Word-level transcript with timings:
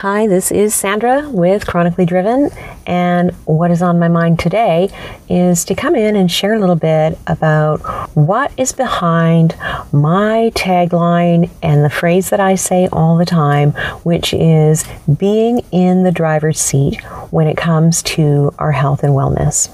Hi, 0.00 0.26
this 0.26 0.50
is 0.50 0.74
Sandra 0.74 1.28
with 1.28 1.66
Chronically 1.66 2.06
Driven, 2.06 2.48
and 2.86 3.32
what 3.44 3.70
is 3.70 3.82
on 3.82 3.98
my 3.98 4.08
mind 4.08 4.38
today 4.38 4.88
is 5.28 5.62
to 5.66 5.74
come 5.74 5.94
in 5.94 6.16
and 6.16 6.32
share 6.32 6.54
a 6.54 6.58
little 6.58 6.74
bit 6.74 7.18
about 7.26 7.80
what 8.16 8.50
is 8.56 8.72
behind 8.72 9.54
my 9.92 10.52
tagline 10.54 11.50
and 11.62 11.84
the 11.84 11.90
phrase 11.90 12.30
that 12.30 12.40
I 12.40 12.54
say 12.54 12.88
all 12.90 13.18
the 13.18 13.26
time, 13.26 13.72
which 14.02 14.32
is 14.32 14.86
being 15.18 15.58
in 15.70 16.02
the 16.02 16.12
driver's 16.12 16.58
seat 16.58 16.98
when 17.30 17.46
it 17.46 17.58
comes 17.58 18.02
to 18.04 18.54
our 18.58 18.72
health 18.72 19.02
and 19.02 19.12
wellness. 19.12 19.68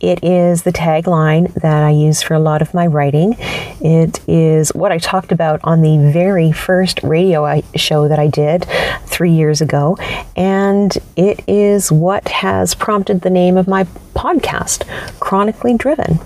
It 0.00 0.22
is 0.22 0.62
the 0.62 0.72
tagline 0.72 1.52
that 1.54 1.82
I 1.82 1.90
use 1.90 2.22
for 2.22 2.34
a 2.34 2.38
lot 2.38 2.62
of 2.62 2.72
my 2.72 2.86
writing. 2.86 3.36
It 3.80 4.20
is 4.28 4.70
what 4.74 4.92
I 4.92 4.98
talked 4.98 5.32
about 5.32 5.60
on 5.64 5.82
the 5.82 6.10
very 6.12 6.52
first 6.52 7.02
radio 7.02 7.60
show 7.74 8.08
that 8.08 8.18
I 8.18 8.28
did 8.28 8.66
three 9.06 9.32
years 9.32 9.60
ago, 9.60 9.96
and 10.36 10.96
it 11.16 11.42
is 11.48 11.90
what 11.90 12.28
has 12.28 12.74
prompted 12.74 13.22
the 13.22 13.30
name 13.30 13.56
of 13.56 13.66
my 13.66 13.84
podcast, 14.14 14.86
Chronically 15.20 15.76
Driven. 15.76 16.18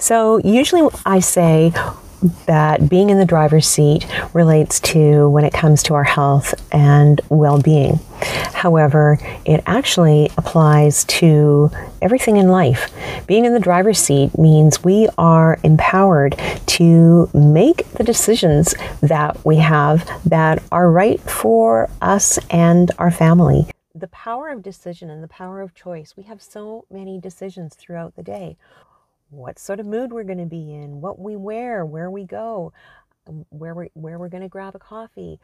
So, 0.00 0.38
usually 0.38 0.88
I 1.04 1.20
say 1.20 1.72
that 2.46 2.88
being 2.88 3.10
in 3.10 3.18
the 3.18 3.24
driver's 3.24 3.66
seat 3.66 4.06
relates 4.32 4.80
to 4.80 5.28
when 5.30 5.44
it 5.44 5.52
comes 5.52 5.82
to 5.84 5.94
our 5.94 6.04
health 6.04 6.54
and 6.72 7.20
well 7.28 7.60
being. 7.60 7.98
However, 8.52 9.18
it 9.44 9.62
actually 9.66 10.30
applies 10.38 11.04
to 11.04 11.70
everything 12.00 12.36
in 12.36 12.48
life. 12.48 12.92
Being 13.26 13.44
in 13.44 13.52
the 13.52 13.60
driver's 13.60 13.98
seat 13.98 14.38
means 14.38 14.82
we 14.82 15.08
are 15.18 15.58
empowered 15.62 16.40
to 16.66 17.28
make 17.34 17.86
the 17.92 18.04
decisions 18.04 18.74
that 19.00 19.44
we 19.44 19.56
have 19.56 20.08
that 20.24 20.62
are 20.72 20.90
right 20.90 21.20
for 21.20 21.90
us 22.00 22.38
and 22.50 22.90
our 22.98 23.10
family. 23.10 23.66
The 23.94 24.08
power 24.08 24.48
of 24.48 24.62
decision 24.62 25.10
and 25.10 25.22
the 25.22 25.28
power 25.28 25.60
of 25.60 25.74
choice. 25.74 26.16
We 26.16 26.24
have 26.24 26.42
so 26.42 26.84
many 26.90 27.20
decisions 27.20 27.74
throughout 27.74 28.16
the 28.16 28.22
day 28.22 28.56
what 29.34 29.58
sort 29.58 29.80
of 29.80 29.86
mood 29.86 30.12
we're 30.12 30.24
going 30.24 30.38
to 30.38 30.46
be 30.46 30.72
in, 30.72 31.00
what 31.00 31.18
we 31.18 31.36
wear, 31.36 31.84
where 31.84 32.10
we 32.10 32.24
go, 32.24 32.72
where 33.50 33.74
we 33.74 33.90
where 33.94 34.18
we're 34.18 34.28
going 34.28 34.42
to 34.42 34.48
grab 34.48 34.74
a 34.74 34.78
coffee, 34.78 35.40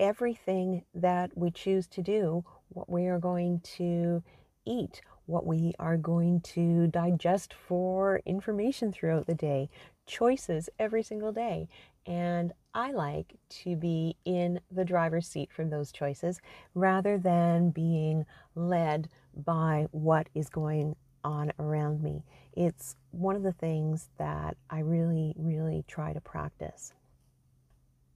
everything 0.00 0.84
that 0.94 1.30
we 1.36 1.50
choose 1.50 1.86
to 1.88 2.02
do, 2.02 2.44
what 2.70 2.88
we 2.88 3.06
are 3.06 3.18
going 3.18 3.60
to 3.60 4.22
eat, 4.64 5.00
what 5.26 5.46
we 5.46 5.74
are 5.78 5.96
going 5.96 6.40
to 6.40 6.86
digest 6.88 7.52
for 7.52 8.20
information 8.24 8.92
throughout 8.92 9.26
the 9.26 9.34
day, 9.34 9.68
choices 10.06 10.68
every 10.78 11.02
single 11.02 11.32
day. 11.32 11.68
And 12.06 12.52
I 12.72 12.92
like 12.92 13.34
to 13.64 13.76
be 13.76 14.16
in 14.24 14.60
the 14.70 14.84
driver's 14.84 15.28
seat 15.28 15.52
from 15.52 15.68
those 15.68 15.92
choices 15.92 16.40
rather 16.74 17.18
than 17.18 17.70
being 17.70 18.24
led 18.54 19.08
by 19.34 19.88
what 19.90 20.28
is 20.34 20.48
going 20.48 20.96
on 21.24 21.52
around 21.58 22.02
me. 22.02 22.24
It's 22.52 22.96
one 23.10 23.36
of 23.36 23.42
the 23.42 23.52
things 23.52 24.08
that 24.18 24.56
I 24.70 24.80
really, 24.80 25.34
really 25.36 25.84
try 25.86 26.12
to 26.12 26.20
practice. 26.20 26.92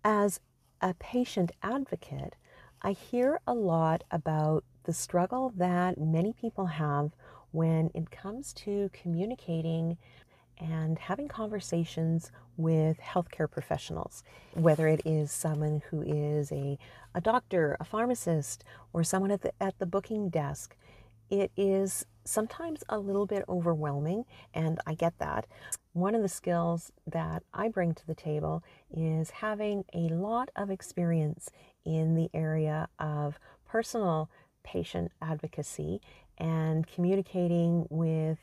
As 0.04 0.40
a 0.80 0.94
patient 0.94 1.52
advocate, 1.62 2.34
I 2.82 2.92
hear 2.92 3.40
a 3.46 3.54
lot 3.54 4.02
about 4.10 4.64
the 4.84 4.92
struggle 4.92 5.52
that 5.56 5.98
many 5.98 6.32
people 6.32 6.66
have 6.66 7.12
when 7.52 7.90
it 7.94 8.10
comes 8.10 8.52
to 8.54 8.90
communicating 8.92 9.98
and 10.58 10.98
having 10.98 11.28
conversations 11.28 12.30
with 12.56 12.98
healthcare 12.98 13.50
professionals, 13.50 14.22
whether 14.54 14.86
it 14.86 15.02
is 15.04 15.30
someone 15.30 15.82
who 15.90 16.02
is 16.02 16.52
a, 16.52 16.78
a 17.14 17.20
doctor, 17.20 17.76
a 17.80 17.84
pharmacist, 17.84 18.64
or 18.92 19.02
someone 19.02 19.30
at 19.30 19.42
the, 19.42 19.52
at 19.60 19.78
the 19.78 19.86
booking 19.86 20.28
desk. 20.28 20.76
It 21.30 21.50
is 21.56 22.06
sometimes 22.24 22.84
a 22.88 22.98
little 22.98 23.26
bit 23.26 23.44
overwhelming, 23.48 24.24
and 24.54 24.80
I 24.86 24.94
get 24.94 25.18
that. 25.18 25.46
One 25.92 26.14
of 26.14 26.22
the 26.22 26.28
skills 26.28 26.92
that 27.06 27.42
I 27.52 27.68
bring 27.68 27.94
to 27.94 28.06
the 28.06 28.14
table 28.14 28.62
is 28.90 29.30
having 29.30 29.84
a 29.92 30.08
lot 30.08 30.50
of 30.56 30.70
experience 30.70 31.50
in 31.84 32.14
the 32.14 32.30
area 32.32 32.88
of 32.98 33.38
personal 33.68 34.30
patient 34.62 35.12
advocacy 35.20 36.00
and 36.38 36.86
communicating 36.86 37.86
with 37.90 38.38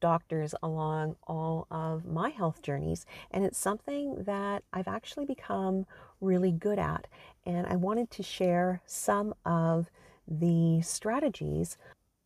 doctors 0.00 0.54
along 0.62 1.16
all 1.26 1.66
of 1.70 2.04
my 2.04 2.30
health 2.30 2.62
journeys. 2.62 3.06
And 3.30 3.44
it's 3.44 3.58
something 3.58 4.24
that 4.24 4.64
I've 4.72 4.88
actually 4.88 5.26
become 5.26 5.86
really 6.20 6.50
good 6.50 6.78
at. 6.78 7.06
And 7.44 7.66
I 7.66 7.76
wanted 7.76 8.10
to 8.12 8.22
share 8.22 8.80
some 8.86 9.34
of 9.44 9.90
the 10.26 10.80
strategies. 10.82 11.76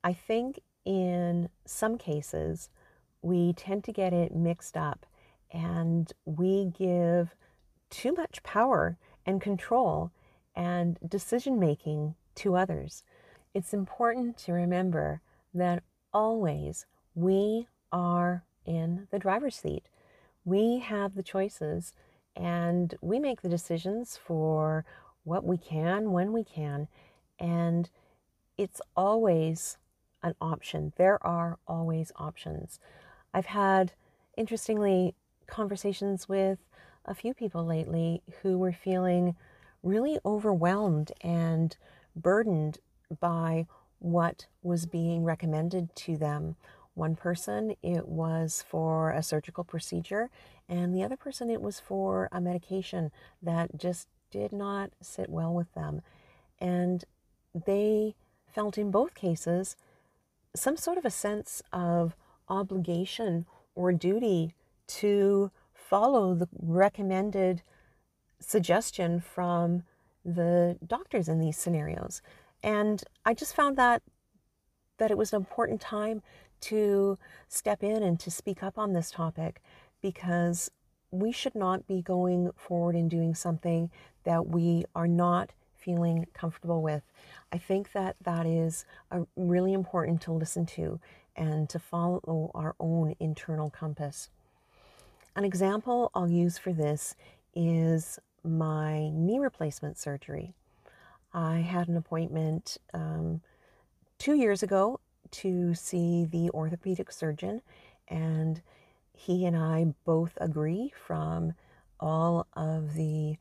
I 0.03 0.13
think 0.13 0.61
in 0.85 1.49
some 1.65 1.99
cases, 1.99 2.69
we 3.23 3.53
tend 3.53 3.85
to 3.85 3.93
get 3.93 4.13
it 4.13 4.35
mixed 4.35 4.77
up 4.77 5.07
and 5.53 6.13
we 6.25 6.73
give 6.77 7.35
too 7.91 8.13
much 8.13 8.43
power 8.43 8.97
and 9.27 9.41
control 9.41 10.11
and 10.55 10.99
decision 11.07 11.59
making 11.59 12.15
to 12.37 12.57
others. 12.57 13.03
It's 13.53 13.75
important 13.75 14.39
to 14.39 14.53
remember 14.53 15.21
that 15.53 15.83
always 16.13 16.87
we 17.15 17.67
are 17.93 18.45
in 18.65 19.09
the 19.11 19.19
driver's 19.19 19.57
seat. 19.57 19.89
We 20.45 20.79
have 20.79 21.15
the 21.15 21.23
choices 21.23 21.93
and 22.37 22.95
we 23.01 23.19
make 23.19 23.43
the 23.43 23.49
decisions 23.49 24.19
for 24.25 24.85
what 25.25 25.45
we 25.45 25.59
can, 25.59 26.13
when 26.13 26.33
we 26.33 26.45
can. 26.45 26.89
And 27.39 27.91
it's 28.57 28.81
always 28.97 29.77
an 30.23 30.35
option. 30.41 30.93
There 30.97 31.25
are 31.27 31.59
always 31.67 32.13
options. 32.17 32.79
I've 33.33 33.47
had, 33.47 33.93
interestingly, 34.37 35.15
conversations 35.47 36.29
with 36.29 36.59
a 37.05 37.15
few 37.15 37.35
people 37.35 37.65
lately 37.65 38.23
who 38.43 38.59
were 38.59 38.73
feeling 38.73 39.35
really 39.83 40.19
overwhelmed 40.25 41.13
and 41.21 41.77
burdened 42.15 42.79
by 43.21 43.67
what 43.99 44.47
was 44.63 44.87
being 44.87 45.25
recommended 45.25 45.95
to 45.95 46.17
them. 46.17 46.57
One 46.95 47.17
person, 47.17 47.77
it 47.83 48.09
was 48.09 48.65
for 48.69 49.11
a 49.11 49.23
surgical 49.23 49.65
procedure, 49.65 50.31
and 50.69 50.95
the 50.95 51.03
other 51.03 51.17
person, 51.17 51.51
it 51.51 51.63
was 51.63 51.81
for 51.81 52.29
a 52.31 52.41
medication 52.41 53.11
that 53.43 53.79
just 53.79 54.09
did 54.31 54.53
not 54.53 54.91
sit 55.01 55.29
well 55.29 55.53
with 55.53 55.73
them. 55.75 56.03
And 56.61 57.05
they 57.67 58.15
felt 58.47 58.79
in 58.79 58.91
both 58.91 59.15
cases 59.15 59.77
some 60.55 60.77
sort 60.77 60.99
of 60.99 61.05
a 61.05 61.11
sense 61.11 61.63
of 61.73 62.17
obligation 62.49 63.47
or 63.75 63.93
duty 63.93 64.55
to 64.87 65.51
follow 65.73 66.35
the 66.35 66.49
recommended 66.61 67.63
suggestion 68.41 69.21
from 69.21 69.85
the 70.25 70.79
doctors 70.87 71.29
in 71.29 71.39
these 71.39 71.57
scenarios. 71.57 72.21
And 72.63 73.03
I 73.25 73.35
just 73.35 73.55
found 73.55 73.77
that 73.77 74.03
that 74.99 75.11
it 75.11 75.17
was 75.17 75.33
an 75.33 75.39
important 75.39 75.81
time 75.81 76.23
to 76.61 77.19
step 77.49 77.83
in 77.83 78.03
and 78.03 78.21
to 78.21 78.31
speak 78.31 78.63
up 78.63 78.77
on 78.77 78.93
this 78.93 79.11
topic 79.11 79.63
because 80.03 80.71
we 81.11 81.33
should 81.33 81.55
not 81.55 81.87
be 81.87 82.03
going 82.03 82.51
forward 82.55 82.95
and 82.95 83.11
doing 83.11 83.35
something 83.35 83.91
that 84.25 84.47
we 84.47 84.85
are 84.95 85.09
not 85.09 85.53
feeling 85.81 86.27
comfortable 86.35 86.83
with. 86.83 87.03
I 87.53 87.59
think 87.59 87.93
that 87.93 88.17
that 88.23 88.47
is 88.47 88.85
a, 89.11 89.27
really 89.37 89.73
important 89.73 90.21
to 90.23 90.33
listen 90.33 90.67
to 90.67 91.01
and 91.37 91.69
to 91.71 91.79
follow 91.79 92.51
our 92.55 92.75
own 92.79 93.15
internal 93.19 93.71
compass. 93.71 94.31
An 95.37 95.45
example 95.45 96.11
I'll 96.15 96.29
use 96.29 96.59
for 96.59 96.73
this 96.73 97.15
is 97.55 98.19
my 98.45 99.11
knee 99.11 99.39
replacement 99.39 99.99
surgery. 99.99 100.53
I 101.33 101.59
had 101.59 101.89
an 101.89 101.97
appointment 101.97 102.79
um, 102.93 103.41
two 104.19 104.35
years 104.35 104.63
ago 104.63 105.01
to 105.31 105.75
see 105.75 106.25
the 106.25 106.51
orthopedic 106.51 107.13
surgeon, 107.13 107.63
and 108.09 108.61
he 109.13 109.47
and 109.47 109.57
I 109.57 109.95
both 110.05 110.37
agree 110.41 110.93
from 111.07 111.55
all 112.01 112.47
of 112.55 112.95
the 112.95 113.37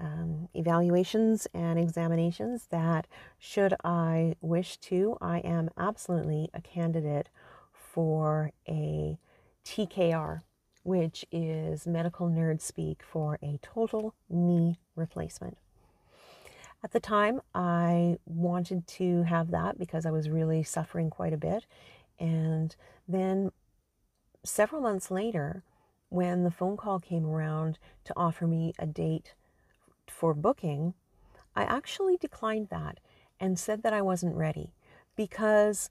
um, 0.00 0.48
evaluations 0.54 1.46
and 1.52 1.78
examinations 1.78 2.66
that, 2.70 3.06
should 3.38 3.74
I 3.84 4.34
wish 4.40 4.78
to, 4.78 5.18
I 5.20 5.38
am 5.38 5.68
absolutely 5.76 6.48
a 6.54 6.60
candidate 6.60 7.28
for 7.72 8.52
a 8.66 9.18
TKR, 9.64 10.40
which 10.82 11.26
is 11.30 11.86
medical 11.86 12.28
nerd 12.28 12.60
speak 12.60 13.02
for 13.02 13.38
a 13.42 13.58
total 13.62 14.14
knee 14.28 14.78
replacement. 14.96 15.58
At 16.82 16.92
the 16.92 17.00
time, 17.00 17.42
I 17.54 18.16
wanted 18.24 18.86
to 18.86 19.24
have 19.24 19.50
that 19.50 19.78
because 19.78 20.06
I 20.06 20.10
was 20.10 20.30
really 20.30 20.62
suffering 20.62 21.10
quite 21.10 21.34
a 21.34 21.36
bit. 21.38 21.66
And 22.18 22.74
then 23.06 23.52
several 24.44 24.80
months 24.80 25.10
later, 25.10 25.62
when 26.08 26.42
the 26.42 26.50
phone 26.50 26.78
call 26.78 26.98
came 26.98 27.26
around 27.26 27.78
to 28.04 28.14
offer 28.16 28.46
me 28.46 28.72
a 28.78 28.86
date 28.86 29.34
for 30.10 30.34
booking, 30.34 30.94
I 31.56 31.64
actually 31.64 32.16
declined 32.16 32.68
that 32.70 33.00
and 33.38 33.58
said 33.58 33.82
that 33.82 33.92
I 33.92 34.02
wasn't 34.02 34.36
ready 34.36 34.74
because 35.16 35.90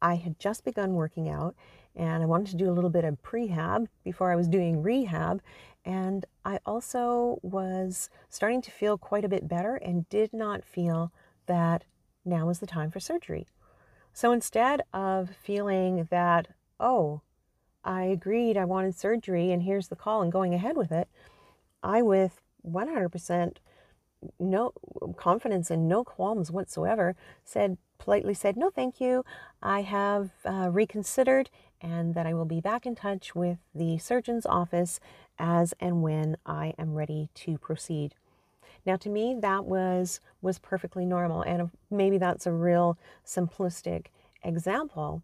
I 0.00 0.16
had 0.16 0.38
just 0.38 0.64
begun 0.64 0.94
working 0.94 1.28
out 1.28 1.54
and 1.94 2.22
I 2.22 2.26
wanted 2.26 2.48
to 2.48 2.56
do 2.56 2.70
a 2.70 2.72
little 2.72 2.90
bit 2.90 3.04
of 3.04 3.22
prehab 3.22 3.86
before 4.04 4.30
I 4.30 4.36
was 4.36 4.48
doing 4.48 4.82
rehab. 4.82 5.40
And 5.84 6.26
I 6.44 6.58
also 6.66 7.38
was 7.42 8.10
starting 8.28 8.60
to 8.62 8.70
feel 8.70 8.98
quite 8.98 9.24
a 9.24 9.28
bit 9.28 9.48
better 9.48 9.76
and 9.76 10.08
did 10.08 10.32
not 10.32 10.64
feel 10.64 11.12
that 11.46 11.84
now 12.24 12.46
was 12.46 12.58
the 12.58 12.66
time 12.66 12.90
for 12.90 13.00
surgery. 13.00 13.46
So 14.12 14.32
instead 14.32 14.82
of 14.92 15.30
feeling 15.30 16.08
that, 16.10 16.48
oh, 16.80 17.22
I 17.84 18.02
agreed 18.04 18.56
I 18.56 18.64
wanted 18.64 18.96
surgery 18.96 19.52
and 19.52 19.62
here's 19.62 19.88
the 19.88 19.96
call 19.96 20.22
and 20.22 20.32
going 20.32 20.54
ahead 20.54 20.76
with 20.76 20.90
it, 20.90 21.08
I, 21.82 22.02
with 22.02 22.42
100% 22.68 23.56
no 24.38 24.72
confidence 25.16 25.70
and 25.70 25.88
no 25.88 26.02
qualms 26.04 26.50
whatsoever, 26.50 27.14
said, 27.44 27.76
politely 27.98 28.34
said, 28.34 28.56
no, 28.56 28.70
thank 28.70 29.00
you. 29.00 29.24
I 29.62 29.82
have 29.82 30.30
uh, 30.44 30.70
reconsidered 30.70 31.50
and 31.80 32.14
that 32.14 32.26
I 32.26 32.34
will 32.34 32.44
be 32.44 32.60
back 32.60 32.86
in 32.86 32.94
touch 32.94 33.34
with 33.34 33.58
the 33.74 33.98
surgeon's 33.98 34.46
office 34.46 35.00
as 35.38 35.74
and 35.80 36.02
when 36.02 36.36
I 36.46 36.74
am 36.78 36.94
ready 36.94 37.28
to 37.34 37.58
proceed. 37.58 38.14
Now, 38.84 38.96
to 38.96 39.08
me, 39.08 39.36
that 39.40 39.64
was 39.64 40.20
was 40.40 40.60
perfectly 40.60 41.04
normal, 41.04 41.42
and 41.42 41.70
maybe 41.90 42.18
that's 42.18 42.46
a 42.46 42.52
real 42.52 42.96
simplistic 43.26 44.06
example. 44.44 45.22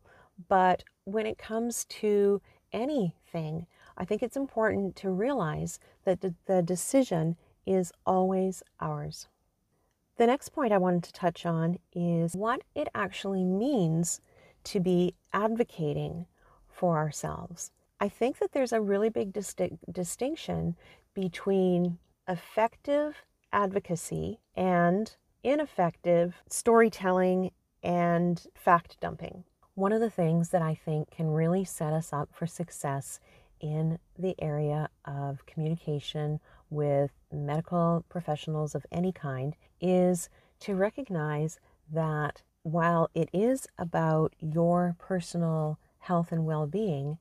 But 0.48 0.82
when 1.04 1.26
it 1.26 1.38
comes 1.38 1.84
to 1.84 2.42
anything, 2.72 3.66
I 3.96 4.04
think 4.04 4.22
it's 4.22 4.36
important 4.36 4.96
to 4.96 5.10
realize 5.10 5.78
that 6.04 6.20
the 6.20 6.62
decision 6.62 7.36
is 7.66 7.92
always 8.06 8.62
ours. 8.80 9.28
The 10.16 10.26
next 10.26 10.50
point 10.50 10.72
I 10.72 10.78
wanted 10.78 11.04
to 11.04 11.12
touch 11.12 11.46
on 11.46 11.78
is 11.92 12.36
what 12.36 12.62
it 12.74 12.88
actually 12.94 13.44
means 13.44 14.20
to 14.64 14.80
be 14.80 15.14
advocating 15.32 16.26
for 16.68 16.96
ourselves. 16.96 17.70
I 18.00 18.08
think 18.08 18.38
that 18.38 18.52
there's 18.52 18.72
a 18.72 18.80
really 18.80 19.08
big 19.08 19.32
disti- 19.32 19.78
distinction 19.90 20.76
between 21.14 21.98
effective 22.28 23.24
advocacy 23.52 24.40
and 24.54 25.14
ineffective 25.42 26.42
storytelling 26.48 27.50
and 27.82 28.46
fact 28.54 28.98
dumping. 29.00 29.44
One 29.74 29.92
of 29.92 30.00
the 30.00 30.10
things 30.10 30.50
that 30.50 30.62
I 30.62 30.74
think 30.74 31.10
can 31.10 31.30
really 31.30 31.64
set 31.64 31.92
us 31.92 32.12
up 32.12 32.28
for 32.32 32.46
success 32.46 33.18
in 33.62 33.98
the 34.18 34.34
area 34.38 34.90
of 35.06 35.46
communication 35.46 36.40
with 36.68 37.12
medical 37.32 38.04
professionals 38.08 38.74
of 38.74 38.84
any 38.92 39.12
kind 39.12 39.54
is 39.80 40.28
to 40.60 40.74
recognize 40.74 41.58
that 41.90 42.42
while 42.62 43.08
it 43.14 43.28
is 43.32 43.66
about 43.78 44.34
your 44.38 44.96
personal 44.98 45.78
health 45.98 46.32
and 46.32 46.44
well 46.44 46.66
being, 46.66 47.18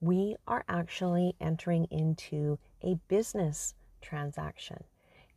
we 0.00 0.36
are 0.46 0.64
actually 0.68 1.34
entering 1.40 1.84
into 1.86 2.58
a 2.82 2.94
business 3.08 3.74
transaction. 4.00 4.84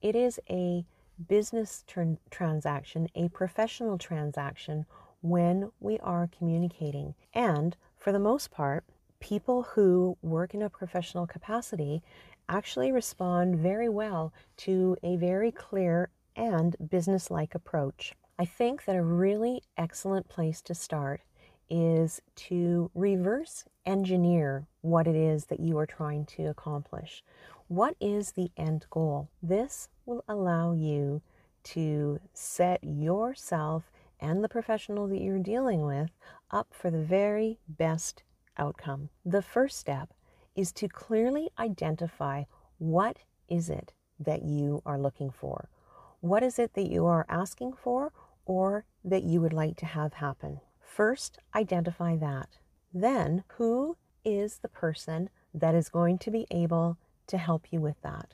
It 0.01 0.15
is 0.15 0.39
a 0.49 0.85
business 1.27 1.83
transaction, 2.29 3.09
a 3.15 3.29
professional 3.29 3.97
transaction 3.97 4.85
when 5.21 5.71
we 5.79 5.99
are 5.99 6.29
communicating. 6.37 7.15
And 7.33 7.75
for 7.97 8.11
the 8.11 8.19
most 8.19 8.51
part, 8.51 8.85
people 9.19 9.63
who 9.63 10.17
work 10.21 10.53
in 10.53 10.61
a 10.61 10.69
professional 10.69 11.27
capacity 11.27 12.01
actually 12.47 12.91
respond 12.91 13.55
very 13.57 13.89
well 13.89 14.33
to 14.57 14.97
a 15.03 15.15
very 15.17 15.51
clear 15.51 16.09
and 16.35 16.75
business 16.89 17.29
like 17.29 17.53
approach. 17.53 18.13
I 18.37 18.45
think 18.45 18.85
that 18.85 18.95
a 18.95 19.03
really 19.03 19.61
excellent 19.77 20.29
place 20.29 20.61
to 20.63 20.73
start 20.73 21.21
is 21.69 22.21
to 22.35 22.89
reverse 22.95 23.65
engineer 23.85 24.67
what 24.81 25.07
it 25.07 25.15
is 25.15 25.45
that 25.45 25.59
you 25.59 25.77
are 25.77 25.85
trying 25.85 26.25
to 26.25 26.45
accomplish. 26.45 27.23
What 27.67 27.95
is 27.99 28.31
the 28.31 28.51
end 28.57 28.85
goal? 28.89 29.29
This 29.43 29.89
will 30.05 30.23
allow 30.27 30.71
you 30.71 31.21
to 31.65 32.19
set 32.33 32.83
yourself 32.83 33.91
and 34.19 34.43
the 34.43 34.49
professional 34.49 35.07
that 35.07 35.21
you're 35.21 35.39
dealing 35.39 35.85
with 35.85 36.09
up 36.49 36.67
for 36.71 36.89
the 36.89 37.03
very 37.03 37.59
best 37.67 38.23
outcome. 38.59 39.09
The 39.25 39.41
first 39.41 39.79
step 39.79 40.13
is 40.55 40.71
to 40.73 40.87
clearly 40.87 41.49
identify 41.57 42.43
what 42.77 43.19
is 43.47 43.69
it 43.69 43.93
that 44.19 44.43
you 44.43 44.81
are 44.85 44.99
looking 44.99 45.31
for? 45.31 45.69
What 46.19 46.43
is 46.43 46.59
it 46.59 46.73
that 46.73 46.91
you 46.91 47.05
are 47.05 47.25
asking 47.29 47.73
for 47.73 48.11
or 48.45 48.85
that 49.03 49.23
you 49.23 49.41
would 49.41 49.53
like 49.53 49.77
to 49.77 49.85
have 49.85 50.13
happen? 50.13 50.59
First, 50.81 51.39
identify 51.55 52.17
that. 52.17 52.57
Then, 52.93 53.43
who 53.57 53.95
is 54.25 54.57
the 54.57 54.67
person 54.67 55.29
that 55.53 55.75
is 55.75 55.87
going 55.89 56.17
to 56.19 56.31
be 56.31 56.45
able 56.51 56.97
to 57.27 57.37
help 57.37 57.71
you 57.71 57.79
with 57.79 58.01
that? 58.01 58.33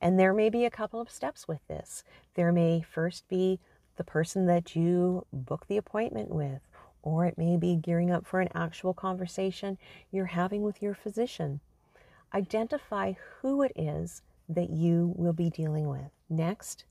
And 0.00 0.18
there 0.18 0.32
may 0.32 0.48
be 0.48 0.64
a 0.64 0.70
couple 0.70 1.00
of 1.00 1.10
steps 1.10 1.46
with 1.46 1.60
this. 1.68 2.02
There 2.34 2.52
may 2.52 2.80
first 2.80 3.28
be 3.28 3.60
the 3.96 4.04
person 4.04 4.46
that 4.46 4.74
you 4.74 5.26
book 5.30 5.66
the 5.66 5.76
appointment 5.76 6.30
with, 6.30 6.62
or 7.02 7.26
it 7.26 7.38
may 7.38 7.56
be 7.56 7.76
gearing 7.76 8.10
up 8.10 8.26
for 8.26 8.40
an 8.40 8.48
actual 8.54 8.94
conversation 8.94 9.78
you're 10.10 10.26
having 10.26 10.62
with 10.62 10.82
your 10.82 10.94
physician. 10.94 11.60
Identify 12.34 13.14
who 13.40 13.62
it 13.62 13.72
is 13.74 14.22
that 14.48 14.70
you 14.70 15.14
will 15.16 15.32
be 15.32 15.50
dealing 15.50 15.88
with. 15.88 16.10
Next, 16.28 16.84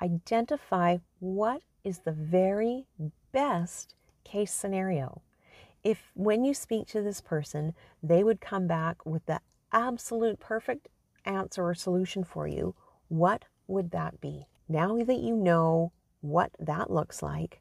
identify 0.00 0.98
what 1.20 1.62
is 1.84 2.00
the 2.00 2.12
very 2.12 2.86
best 3.32 3.94
case 4.24 4.52
scenario. 4.52 5.22
If 5.84 6.10
when 6.14 6.44
you 6.44 6.54
speak 6.54 6.86
to 6.88 7.02
this 7.02 7.20
person, 7.20 7.74
they 8.02 8.22
would 8.22 8.40
come 8.40 8.66
back 8.66 9.04
with 9.04 9.26
the 9.26 9.40
absolute 9.72 10.38
perfect 10.38 10.88
answer 11.24 11.64
or 11.64 11.74
solution 11.74 12.24
for 12.24 12.46
you, 12.46 12.74
what 13.08 13.44
would 13.66 13.90
that 13.90 14.20
be? 14.20 14.46
Now 14.68 14.96
that 14.96 15.18
you 15.18 15.34
know 15.34 15.92
what 16.20 16.52
that 16.58 16.90
looks 16.90 17.22
like, 17.22 17.60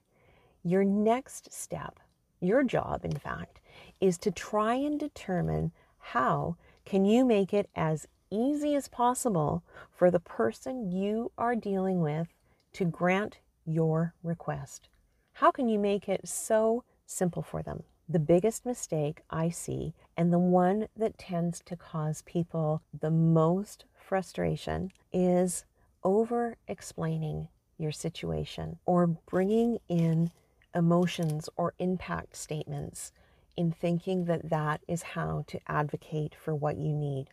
your 0.63 0.84
next 0.84 1.54
step, 1.54 2.00
your 2.40 2.63
job, 2.63 3.04
in 3.04 3.16
fact, 3.16 3.60
is 4.00 4.18
to 4.19 4.31
try 4.31 4.75
and 4.75 5.00
determine 5.00 5.72
how 6.00 6.56
can 6.86 7.06
you 7.06 7.25
make 7.25 7.54
it 7.54 7.69
as 7.75 8.08
easy 8.30 8.75
as 8.75 8.88
possible 8.88 9.63
for 9.92 10.10
the 10.10 10.19
person 10.19 10.92
you 10.92 11.31
are 11.38 11.56
dealing 11.56 12.02
with 12.02 12.28
to 12.74 12.86
grant 12.86 13.40
your 13.66 14.13
request. 14.24 14.88
How 15.34 15.52
can 15.52 15.69
you 15.69 15.78
make 15.78 16.07
it 16.09 16.28
so 16.28 16.83
simple 17.06 17.44
for 17.44 17.62
them? 17.62 17.83
The 18.07 18.19
biggest 18.19 18.66
mistake 18.66 19.21
I 19.30 19.50
see, 19.50 19.94
and 20.18 20.33
the 20.33 20.40
one 20.40 20.88
that 20.97 21.18
tends 21.18 21.62
to 21.66 21.76
cause 21.76 22.24
people 22.24 22.81
the 23.00 23.12
most 23.12 23.85
frustration, 23.94 24.92
is 25.14 25.66
over 26.04 26.57
explaining 26.68 27.47
your 27.78 27.92
situation 27.92 28.80
or 28.85 29.07
bringing 29.07 29.80
in 29.88 30.31
emotions 30.73 31.49
or 31.56 31.73
impact 31.80 32.35
statements 32.35 33.11
in 33.57 33.71
thinking 33.71 34.25
that 34.25 34.49
that 34.49 34.81
is 34.87 35.01
how 35.01 35.44
to 35.47 35.59
advocate 35.68 36.33
for 36.35 36.56
what 36.56 36.78
you 36.78 36.94
need. 36.94 37.28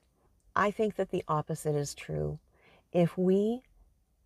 I 0.56 0.70
think 0.70 0.96
that 0.96 1.10
the 1.10 1.24
opposite 1.28 1.76
is 1.76 1.94
true. 1.94 2.38
If 2.92 3.16
we 3.16 3.62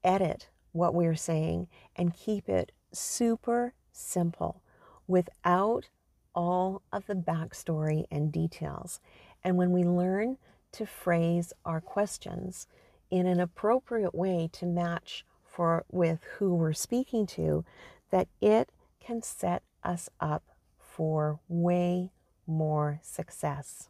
edit 0.02 0.49
what 0.73 0.95
we're 0.95 1.14
saying 1.14 1.69
and 1.95 2.16
keep 2.16 2.49
it 2.49 2.73
super 2.92 3.75
simple 3.92 4.62
without 5.07 5.88
all 6.35 6.83
of 6.92 7.07
the 7.07 7.14
backstory 7.14 8.04
and 8.11 8.33
details. 8.33 9.00
And 9.45 9.57
when 9.57 9.71
we 9.71 9.85
learn 9.85 10.38
to 10.73 10.87
phrase 10.87 11.52
our 11.64 11.81
questions 11.81 12.66
in 13.11 13.26
an 13.26 13.40
appropriate 13.40 14.14
way 14.14 14.49
to 14.52 14.64
match 14.64 15.25
for 15.45 15.85
with 15.90 16.21
who 16.38 16.54
we're 16.54 16.73
speaking 16.73 17.26
to, 17.26 17.64
that 18.11 18.28
it 18.40 18.71
can 19.04 19.23
set 19.23 19.62
us 19.82 20.09
up 20.21 20.44
for 20.78 21.40
way 21.49 22.12
more 22.47 23.00
success. 23.02 23.88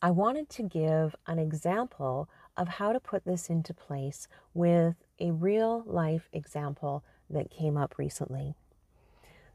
I 0.00 0.10
wanted 0.10 0.48
to 0.50 0.62
give 0.62 1.14
an 1.26 1.38
example 1.38 2.28
of 2.56 2.68
how 2.68 2.92
to 2.92 3.00
put 3.00 3.24
this 3.24 3.48
into 3.48 3.72
place 3.72 4.28
with 4.52 4.96
a 5.18 5.30
real 5.30 5.84
life 5.86 6.28
example 6.32 7.04
that 7.30 7.50
came 7.50 7.76
up 7.76 7.96
recently. 7.98 8.54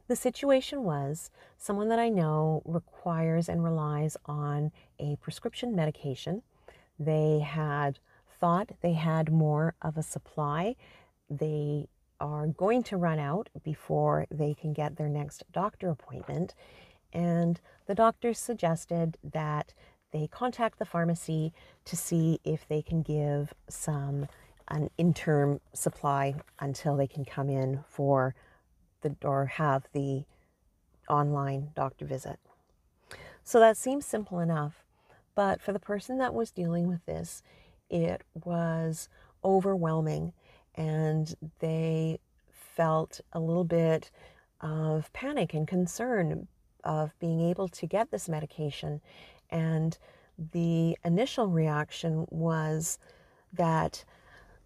The 0.08 0.16
situation 0.16 0.84
was 0.84 1.30
someone 1.58 1.90
that 1.90 1.98
I 1.98 2.08
know 2.08 2.62
requires 2.64 3.48
and 3.48 3.62
relies 3.62 4.16
on 4.24 4.72
a 4.98 5.16
prescription 5.16 5.76
medication. 5.76 6.42
They 6.98 7.40
had 7.40 7.98
thought 8.40 8.72
they 8.80 8.94
had 8.94 9.30
more 9.30 9.74
of 9.82 9.98
a 9.98 10.02
supply. 10.02 10.76
They 11.28 11.88
are 12.20 12.46
going 12.46 12.82
to 12.84 12.96
run 12.96 13.18
out 13.18 13.48
before 13.62 14.26
they 14.30 14.54
can 14.54 14.72
get 14.72 14.96
their 14.96 15.08
next 15.08 15.44
doctor 15.52 15.88
appointment. 15.88 16.54
And 17.12 17.60
the 17.86 17.94
doctor 17.94 18.34
suggested 18.34 19.16
that 19.22 19.74
they 20.12 20.26
contact 20.26 20.78
the 20.78 20.84
pharmacy 20.84 21.52
to 21.84 21.96
see 21.96 22.40
if 22.44 22.66
they 22.66 22.82
can 22.82 23.02
give 23.02 23.52
some 23.68 24.26
an 24.68 24.90
interim 24.98 25.60
supply 25.72 26.34
until 26.58 26.96
they 26.96 27.06
can 27.06 27.24
come 27.24 27.48
in 27.48 27.84
for 27.88 28.34
the 29.00 29.14
or 29.22 29.46
have 29.46 29.88
the 29.92 30.24
online 31.08 31.70
doctor 31.74 32.04
visit. 32.04 32.38
So 33.44 33.60
that 33.60 33.76
seems 33.76 34.04
simple 34.04 34.40
enough, 34.40 34.84
but 35.34 35.62
for 35.62 35.72
the 35.72 35.78
person 35.78 36.18
that 36.18 36.34
was 36.34 36.50
dealing 36.50 36.86
with 36.86 37.04
this, 37.06 37.42
it 37.88 38.22
was 38.44 39.08
overwhelming 39.42 40.32
and 40.74 41.34
they 41.58 42.18
felt 42.50 43.20
a 43.32 43.40
little 43.40 43.64
bit 43.64 44.10
of 44.60 45.12
panic 45.12 45.54
and 45.54 45.66
concern 45.66 46.46
of 46.84 47.18
being 47.18 47.40
able 47.40 47.68
to 47.68 47.86
get 47.86 48.10
this 48.10 48.28
medication. 48.28 49.00
And 49.50 49.98
the 50.52 50.96
initial 51.04 51.48
reaction 51.48 52.26
was 52.30 52.98
that 53.52 54.04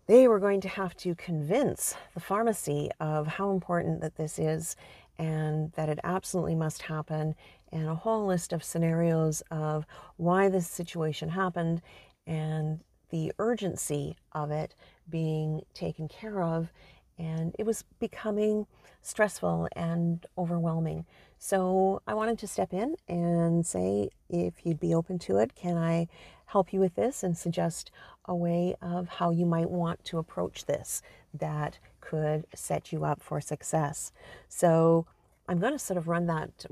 they 0.06 0.28
were 0.28 0.38
going 0.38 0.61
to 0.61 0.68
have 0.68 0.97
to 0.97 1.14
convince 1.14 1.94
the 2.14 2.21
pharmacy 2.21 2.90
of 3.00 3.26
how 3.26 3.50
important 3.50 4.00
that 4.00 4.16
this 4.16 4.38
is 4.38 4.76
and 5.18 5.73
that 5.73 5.88
it 5.88 5.99
absolutely 6.04 6.54
must 6.54 6.82
happen 6.82 7.35
and 7.71 7.88
a 7.88 7.94
whole 7.94 8.26
list 8.26 8.52
of 8.52 8.62
scenarios 8.62 9.42
of 9.50 9.87
why 10.16 10.49
this 10.49 10.66
situation 10.66 11.30
happened 11.30 11.80
and 12.26 12.80
the 13.12 13.33
urgency 13.38 14.16
of 14.33 14.50
it 14.50 14.75
being 15.09 15.62
taken 15.75 16.09
care 16.09 16.42
of. 16.42 16.73
And 17.19 17.54
it 17.59 17.66
was 17.66 17.85
becoming 18.00 18.66
stressful 19.02 19.69
and 19.76 20.26
overwhelming. 20.37 21.04
So 21.38 22.02
I 22.07 22.14
wanted 22.14 22.38
to 22.40 22.47
step 22.49 22.73
in 22.73 22.97
and 23.07 23.64
say, 23.64 24.11
if 24.28 24.64
you'd 24.64 24.81
be 24.81 24.95
open 24.95 25.19
to 25.21 25.37
it, 25.37 25.54
can 25.54 25.76
I 25.76 26.09
help 26.47 26.73
you 26.73 26.81
with 26.81 26.95
this 26.97 27.23
and 27.23 27.37
suggest 27.37 27.90
a 28.25 28.35
way 28.35 28.75
of 28.81 29.09
how 29.09 29.31
you 29.31 29.47
might 29.47 29.71
want 29.71 30.04
to 30.07 30.19
approach 30.19 30.64
this 30.64 31.02
that 31.35 31.78
could 32.00 32.47
set 32.54 32.92
you 32.92 33.04
up 33.04 33.23
for 33.23 33.40
success? 33.40 34.11
So 34.49 35.07
I'm 35.49 35.59
going 35.59 35.73
to 35.73 35.78
sort 35.78 35.99
of 35.99 36.09
run 36.09 36.26
that 36.26 36.66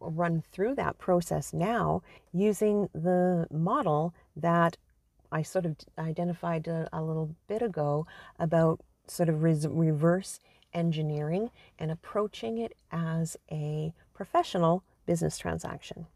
run 0.00 0.42
through 0.50 0.74
that 0.74 0.98
process 0.98 1.52
now 1.52 2.02
using 2.32 2.88
the 2.94 3.46
model 3.50 4.14
that 4.34 4.78
I 5.32 5.42
sort 5.42 5.66
of 5.66 5.76
identified 5.98 6.66
a, 6.68 6.88
a 6.92 7.02
little 7.02 7.34
bit 7.46 7.62
ago 7.62 8.06
about 8.38 8.80
sort 9.06 9.28
of 9.28 9.42
res- 9.42 9.66
reverse 9.66 10.40
engineering 10.72 11.50
and 11.78 11.90
approaching 11.90 12.58
it 12.58 12.74
as 12.92 13.36
a 13.50 13.92
professional 14.14 14.84
business 15.06 15.38
transaction. 15.38 16.06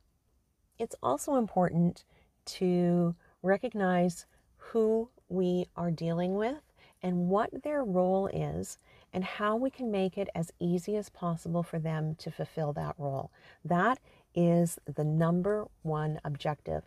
It's 0.79 0.97
also 1.03 1.37
important 1.37 2.05
to 2.47 3.15
recognize 3.43 4.27
who 4.57 5.09
we 5.29 5.67
are 5.77 5.91
dealing 5.91 6.35
with 6.35 6.63
and 7.03 7.29
what 7.29 7.51
their 7.63 7.85
role 7.85 8.29
is 8.29 8.79
and 9.13 9.25
how 9.25 9.57
we 9.57 9.71
can 9.71 9.91
make 9.91 10.19
it 10.19 10.29
as 10.35 10.53
easy 10.59 10.97
as 10.97 11.09
possible 11.09 11.63
for 11.63 11.79
them 11.79 12.15
to 12.17 12.31
fulfill 12.31 12.73
that 12.73 12.95
role. 12.99 13.31
That 13.65 13.99
is 14.35 14.79
the 14.93 15.05
number 15.05 15.67
one 15.83 16.19
objective. 16.25 16.83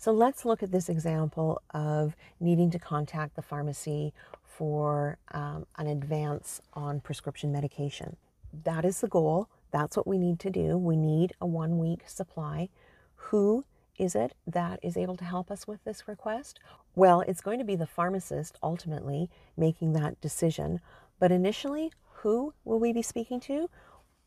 So 0.00 0.12
let's 0.12 0.46
look 0.46 0.62
at 0.62 0.72
this 0.72 0.88
example 0.88 1.60
of 1.74 2.16
needing 2.40 2.70
to 2.70 2.78
contact 2.78 3.36
the 3.36 3.42
pharmacy 3.42 4.14
for 4.42 5.18
um, 5.32 5.66
an 5.76 5.88
advance 5.88 6.62
on 6.72 7.00
prescription 7.00 7.52
medication. 7.52 8.16
That 8.64 8.86
is 8.86 9.02
the 9.02 9.08
goal. 9.08 9.50
That's 9.72 9.98
what 9.98 10.06
we 10.06 10.16
need 10.16 10.40
to 10.40 10.48
do. 10.48 10.78
We 10.78 10.96
need 10.96 11.34
a 11.38 11.46
one 11.46 11.78
week 11.78 12.08
supply. 12.08 12.70
Who 13.16 13.66
is 13.98 14.14
it 14.14 14.32
that 14.46 14.80
is 14.82 14.96
able 14.96 15.18
to 15.18 15.24
help 15.26 15.50
us 15.50 15.68
with 15.68 15.84
this 15.84 16.08
request? 16.08 16.58
Well, 16.94 17.20
it's 17.20 17.42
going 17.42 17.58
to 17.58 17.64
be 17.66 17.76
the 17.76 17.86
pharmacist 17.86 18.56
ultimately 18.62 19.28
making 19.54 19.92
that 19.92 20.18
decision 20.22 20.80
but 21.18 21.30
initially, 21.30 21.92
who 22.22 22.54
will 22.64 22.80
we 22.80 22.94
be 22.94 23.02
speaking 23.02 23.40
to? 23.40 23.68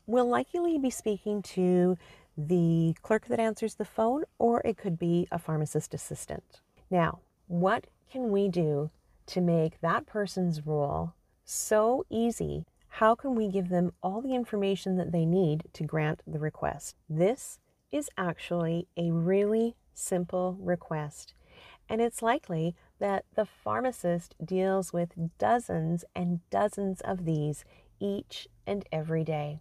We'll 0.06 0.28
likely 0.28 0.78
be 0.78 0.90
speaking 0.90 1.42
to 1.42 1.98
the 2.36 2.94
clerk 3.02 3.26
that 3.26 3.40
answers 3.40 3.74
the 3.74 3.84
phone, 3.84 4.24
or 4.38 4.60
it 4.64 4.76
could 4.76 4.98
be 4.98 5.28
a 5.30 5.38
pharmacist 5.38 5.94
assistant. 5.94 6.60
Now, 6.90 7.20
what 7.46 7.86
can 8.10 8.30
we 8.30 8.48
do 8.48 8.90
to 9.26 9.40
make 9.40 9.80
that 9.80 10.06
person's 10.06 10.66
role 10.66 11.14
so 11.44 12.04
easy? 12.10 12.64
How 12.88 13.14
can 13.14 13.34
we 13.34 13.48
give 13.48 13.68
them 13.68 13.92
all 14.02 14.20
the 14.20 14.34
information 14.34 14.96
that 14.96 15.12
they 15.12 15.24
need 15.24 15.64
to 15.72 15.84
grant 15.84 16.22
the 16.26 16.38
request? 16.38 16.96
This 17.08 17.58
is 17.90 18.10
actually 18.16 18.88
a 18.96 19.10
really 19.10 19.76
simple 19.94 20.56
request, 20.60 21.34
and 21.88 22.00
it's 22.00 22.22
likely 22.22 22.74
that 22.98 23.24
the 23.34 23.46
pharmacist 23.46 24.34
deals 24.44 24.92
with 24.92 25.38
dozens 25.38 26.04
and 26.14 26.40
dozens 26.50 27.00
of 27.00 27.24
these 27.24 27.64
each 28.00 28.48
and 28.66 28.84
every 28.90 29.24
day. 29.24 29.60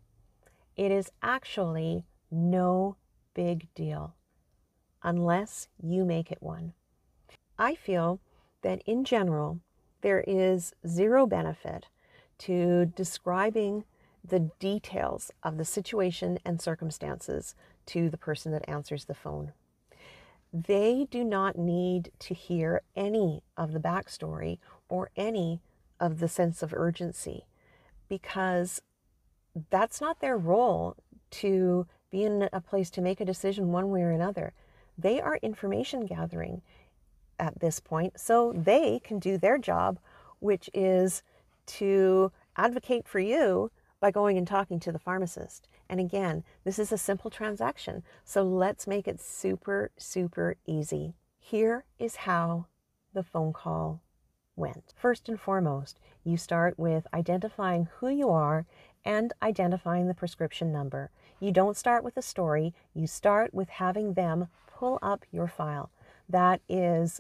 It 0.75 0.91
is 0.91 1.11
actually 1.21 2.05
no 2.33 2.95
big 3.33 3.67
deal 3.75 4.15
unless 5.03 5.67
you 5.81 6.03
make 6.03 6.31
it 6.31 6.41
one. 6.41 6.73
I 7.57 7.75
feel 7.75 8.19
that 8.61 8.81
in 8.85 9.03
general, 9.03 9.59
there 10.01 10.23
is 10.25 10.73
zero 10.87 11.25
benefit 11.27 11.87
to 12.39 12.85
describing 12.95 13.83
the 14.25 14.51
details 14.59 15.31
of 15.43 15.57
the 15.57 15.65
situation 15.65 16.39
and 16.45 16.61
circumstances 16.61 17.55
to 17.85 18.09
the 18.09 18.17
person 18.17 18.51
that 18.53 18.67
answers 18.67 19.05
the 19.05 19.13
phone. 19.13 19.53
They 20.51 21.07
do 21.09 21.23
not 21.23 21.57
need 21.57 22.11
to 22.19 22.33
hear 22.33 22.81
any 22.95 23.43
of 23.57 23.73
the 23.73 23.79
backstory 23.79 24.59
or 24.87 25.09
any 25.15 25.61
of 25.99 26.19
the 26.19 26.27
sense 26.27 26.61
of 26.63 26.73
urgency 26.73 27.45
because 28.07 28.81
that's 29.69 29.99
not 29.99 30.19
their 30.19 30.37
role 30.37 30.95
to 31.31 31.87
be 32.13 32.23
in 32.23 32.47
a 32.53 32.61
place 32.61 32.91
to 32.91 33.01
make 33.01 33.19
a 33.19 33.25
decision 33.25 33.71
one 33.71 33.89
way 33.89 34.03
or 34.03 34.11
another. 34.11 34.53
They 34.97 35.19
are 35.19 35.39
information 35.41 36.05
gathering 36.05 36.61
at 37.39 37.59
this 37.59 37.79
point, 37.79 38.19
so 38.19 38.53
they 38.55 39.01
can 39.03 39.17
do 39.17 39.37
their 39.37 39.57
job, 39.57 39.97
which 40.39 40.69
is 40.75 41.23
to 41.65 42.31
advocate 42.55 43.07
for 43.07 43.19
you 43.19 43.71
by 43.99 44.11
going 44.11 44.37
and 44.37 44.47
talking 44.47 44.79
to 44.81 44.91
the 44.91 44.99
pharmacist. 44.99 45.67
And 45.89 45.99
again, 45.99 46.43
this 46.63 46.77
is 46.77 46.91
a 46.91 46.97
simple 46.99 47.31
transaction. 47.31 48.03
So 48.23 48.43
let's 48.43 48.85
make 48.85 49.07
it 49.07 49.19
super, 49.19 49.89
super 49.97 50.55
easy. 50.67 51.15
Here 51.39 51.83
is 51.97 52.15
how 52.17 52.67
the 53.13 53.23
phone 53.23 53.53
call 53.53 54.01
went. 54.55 54.93
First 54.95 55.29
and 55.29 55.39
foremost, 55.39 55.97
you 56.23 56.37
start 56.37 56.77
with 56.77 57.07
identifying 57.11 57.89
who 57.97 58.09
you 58.09 58.29
are 58.29 58.67
and 59.03 59.33
identifying 59.41 60.07
the 60.07 60.13
prescription 60.13 60.71
number. 60.71 61.09
You 61.43 61.51
don't 61.51 61.75
start 61.75 62.05
with 62.05 62.15
a 62.15 62.21
story, 62.21 62.73
you 62.93 63.05
start 63.05 63.53
with 63.53 63.67
having 63.67 64.13
them 64.13 64.47
pull 64.65 64.97
up 65.01 65.25
your 65.29 65.49
file. 65.49 65.91
That 66.29 66.61
is, 66.69 67.19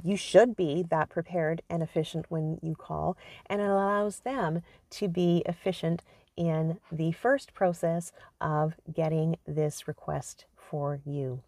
you 0.00 0.16
should 0.16 0.54
be 0.54 0.84
that 0.90 1.08
prepared 1.08 1.62
and 1.68 1.82
efficient 1.82 2.26
when 2.28 2.60
you 2.62 2.76
call, 2.76 3.16
and 3.46 3.60
it 3.60 3.68
allows 3.68 4.20
them 4.20 4.62
to 4.90 5.08
be 5.08 5.42
efficient 5.44 6.04
in 6.36 6.78
the 6.92 7.10
first 7.10 7.52
process 7.52 8.12
of 8.40 8.74
getting 8.94 9.38
this 9.44 9.88
request 9.88 10.44
for 10.54 11.00
you. 11.04 11.42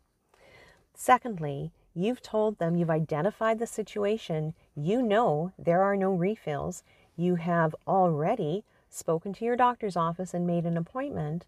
Secondly, 0.92 1.70
you've 1.94 2.22
told 2.22 2.58
them, 2.58 2.74
you've 2.74 2.90
identified 2.90 3.60
the 3.60 3.68
situation, 3.68 4.52
you 4.74 5.00
know 5.00 5.52
there 5.56 5.82
are 5.82 5.94
no 5.94 6.10
refills, 6.10 6.82
you 7.16 7.36
have 7.36 7.72
already 7.86 8.64
spoken 8.88 9.32
to 9.32 9.44
your 9.44 9.54
doctor's 9.54 9.94
office 9.94 10.34
and 10.34 10.44
made 10.44 10.64
an 10.64 10.76
appointment, 10.76 11.46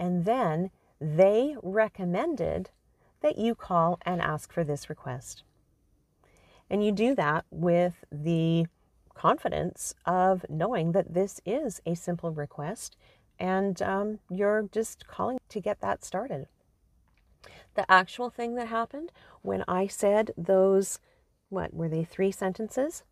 and 0.00 0.24
then 0.24 0.70
they 0.98 1.54
recommended 1.62 2.70
that 3.20 3.38
you 3.38 3.54
call 3.54 4.00
and 4.06 4.20
ask 4.22 4.50
for 4.50 4.64
this 4.64 4.88
request. 4.88 5.44
And 6.70 6.82
you 6.84 6.90
do 6.90 7.14
that 7.14 7.44
with 7.50 8.02
the 8.10 8.66
confidence 9.14 9.94
of 10.06 10.46
knowing 10.48 10.92
that 10.92 11.12
this 11.12 11.40
is 11.44 11.82
a 11.84 11.94
simple 11.94 12.30
request 12.30 12.96
and 13.38 13.80
um, 13.82 14.18
you're 14.30 14.68
just 14.72 15.06
calling 15.06 15.38
to 15.50 15.60
get 15.60 15.80
that 15.80 16.04
started. 16.04 16.46
The 17.74 17.90
actual 17.90 18.30
thing 18.30 18.54
that 18.54 18.68
happened 18.68 19.12
when 19.42 19.64
I 19.68 19.86
said 19.86 20.32
those, 20.36 20.98
what 21.50 21.74
were 21.74 21.88
they, 21.88 22.04
three 22.04 22.30
sentences? 22.30 23.02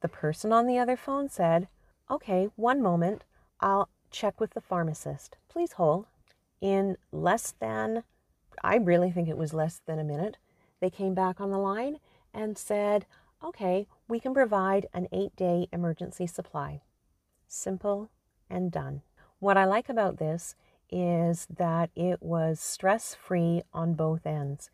The 0.00 0.08
person 0.08 0.52
on 0.52 0.66
the 0.66 0.78
other 0.78 0.96
phone 0.96 1.28
said, 1.28 1.68
Okay, 2.10 2.48
one 2.56 2.82
moment, 2.82 3.24
I'll 3.60 3.88
check 4.10 4.40
with 4.40 4.50
the 4.54 4.60
pharmacist. 4.60 5.36
Please 5.48 5.72
hold. 5.72 6.06
In 6.62 6.96
less 7.10 7.54
than, 7.58 8.04
I 8.62 8.76
really 8.76 9.10
think 9.10 9.28
it 9.28 9.36
was 9.36 9.52
less 9.52 9.80
than 9.84 9.98
a 9.98 10.04
minute, 10.04 10.38
they 10.80 10.90
came 10.90 11.12
back 11.12 11.40
on 11.40 11.50
the 11.50 11.58
line 11.58 11.98
and 12.32 12.56
said, 12.56 13.04
Okay, 13.44 13.88
we 14.06 14.20
can 14.20 14.32
provide 14.32 14.86
an 14.94 15.08
eight 15.10 15.34
day 15.34 15.66
emergency 15.72 16.28
supply. 16.28 16.82
Simple 17.48 18.10
and 18.48 18.70
done. 18.70 19.02
What 19.40 19.56
I 19.56 19.64
like 19.64 19.88
about 19.88 20.18
this 20.18 20.54
is 20.88 21.48
that 21.50 21.90
it 21.96 22.22
was 22.22 22.60
stress 22.60 23.12
free 23.12 23.62
on 23.72 23.94
both 23.94 24.24
ends. 24.24 24.70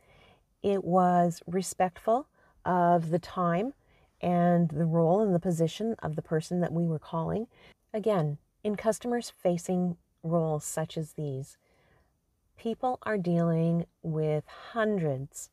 It 0.63 0.85
was 0.85 1.41
respectful 1.47 2.29
of 2.67 3.09
the 3.09 3.19
time 3.19 3.73
and 4.21 4.69
the 4.69 4.85
role 4.85 5.23
and 5.23 5.35
the 5.35 5.41
position 5.41 5.95
of 6.01 6.17
the 6.17 6.23
person 6.23 6.61
that 6.61 6.73
we 6.73 6.85
were 6.85 6.99
calling. 6.99 7.47
Again, 7.95 8.37
in 8.63 8.77
customers 8.77 9.33
facing 9.43 9.97
roles 10.23 10.65
such 10.65 10.99
as 10.99 11.13
these, 11.13 11.57
people 12.59 12.99
are 13.05 13.17
dealing 13.17 13.87
with 14.03 14.45
hundreds 14.73 15.49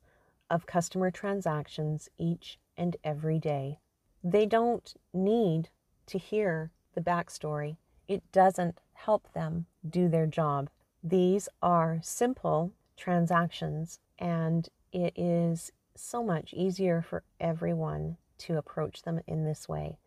of 0.49 0.65
customer 0.65 1.11
transactions 1.11 2.09
each 2.17 2.59
and 2.75 2.97
every 3.03 3.39
day. 3.39 3.79
They 4.23 4.45
don't 4.45 4.93
need 5.13 5.69
to 6.07 6.17
hear 6.17 6.71
the 6.93 7.01
backstory, 7.01 7.77
it 8.07 8.23
doesn't 8.31 8.79
help 8.93 9.31
them 9.33 9.65
do 9.87 10.07
their 10.07 10.27
job. 10.27 10.69
These 11.03 11.49
are 11.61 11.99
simple 12.01 12.71
transactions, 12.97 13.99
and 14.17 14.67
it 14.91 15.13
is 15.15 15.71
so 15.95 16.23
much 16.23 16.53
easier 16.53 17.01
for 17.01 17.23
everyone 17.39 18.17
to 18.37 18.57
approach 18.57 19.03
them 19.03 19.21
in 19.27 19.43
this 19.43 19.67
way. 19.67 19.97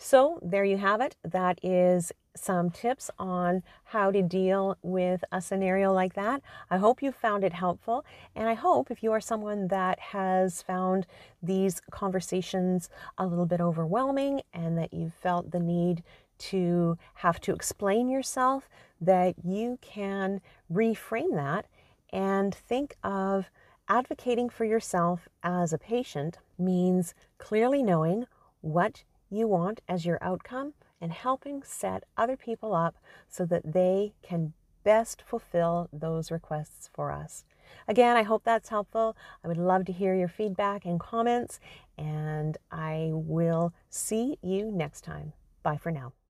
So, 0.00 0.38
there 0.42 0.64
you 0.64 0.76
have 0.76 1.00
it. 1.00 1.16
That 1.24 1.58
is 1.60 2.12
some 2.36 2.70
tips 2.70 3.10
on 3.18 3.64
how 3.86 4.12
to 4.12 4.22
deal 4.22 4.78
with 4.80 5.24
a 5.32 5.40
scenario 5.40 5.92
like 5.92 6.14
that. 6.14 6.40
I 6.70 6.78
hope 6.78 7.02
you 7.02 7.10
found 7.10 7.42
it 7.42 7.52
helpful. 7.52 8.04
And 8.36 8.48
I 8.48 8.54
hope 8.54 8.92
if 8.92 9.02
you 9.02 9.10
are 9.10 9.20
someone 9.20 9.66
that 9.68 9.98
has 9.98 10.62
found 10.62 11.04
these 11.42 11.82
conversations 11.90 12.88
a 13.18 13.26
little 13.26 13.44
bit 13.44 13.60
overwhelming 13.60 14.42
and 14.54 14.78
that 14.78 14.94
you 14.94 15.10
felt 15.20 15.50
the 15.50 15.58
need 15.58 16.04
to 16.38 16.96
have 17.14 17.40
to 17.40 17.52
explain 17.52 18.08
yourself, 18.08 18.68
that 19.00 19.34
you 19.44 19.80
can 19.82 20.40
reframe 20.72 21.34
that 21.34 21.66
and 22.12 22.54
think 22.54 22.94
of 23.02 23.50
advocating 23.88 24.48
for 24.48 24.64
yourself 24.64 25.28
as 25.42 25.72
a 25.72 25.78
patient 25.78 26.38
means 26.56 27.14
clearly 27.38 27.82
knowing 27.82 28.26
what 28.60 29.02
you 29.30 29.46
want 29.46 29.80
as 29.88 30.04
your 30.06 30.18
outcome 30.22 30.74
and 31.00 31.12
helping 31.12 31.62
set 31.62 32.04
other 32.16 32.36
people 32.36 32.74
up 32.74 32.96
so 33.28 33.44
that 33.46 33.72
they 33.72 34.12
can 34.22 34.52
best 34.84 35.22
fulfill 35.26 35.88
those 35.92 36.30
requests 36.30 36.88
for 36.92 37.12
us. 37.12 37.44
Again, 37.86 38.16
I 38.16 38.22
hope 38.22 38.44
that's 38.44 38.70
helpful. 38.70 39.16
I 39.44 39.48
would 39.48 39.58
love 39.58 39.84
to 39.86 39.92
hear 39.92 40.14
your 40.14 40.28
feedback 40.28 40.84
and 40.84 40.98
comments, 40.98 41.60
and 41.96 42.56
I 42.70 43.10
will 43.12 43.74
see 43.90 44.38
you 44.42 44.70
next 44.70 45.02
time. 45.02 45.32
Bye 45.62 45.76
for 45.76 45.90
now. 45.90 46.18